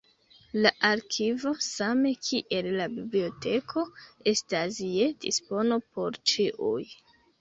[0.61, 3.83] La arkivo same kiel la biblioteko
[4.33, 6.81] estas je dispono por ĉiuj.